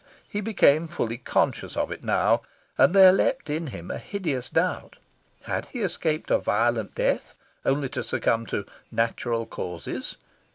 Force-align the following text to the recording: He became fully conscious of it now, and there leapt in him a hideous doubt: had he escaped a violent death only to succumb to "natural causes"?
He 0.27 0.41
became 0.41 0.87
fully 0.87 1.19
conscious 1.19 1.77
of 1.77 1.91
it 1.91 2.03
now, 2.03 2.41
and 2.75 2.95
there 2.95 3.11
leapt 3.11 3.51
in 3.51 3.67
him 3.67 3.91
a 3.91 3.99
hideous 3.99 4.49
doubt: 4.49 4.97
had 5.43 5.65
he 5.67 5.81
escaped 5.83 6.31
a 6.31 6.39
violent 6.39 6.95
death 6.95 7.35
only 7.67 7.87
to 7.89 8.03
succumb 8.03 8.47
to 8.47 8.65
"natural 8.91 9.45
causes"? 9.45 10.17